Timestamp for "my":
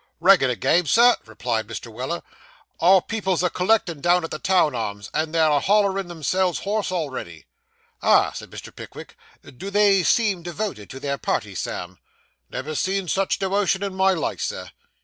13.93-14.11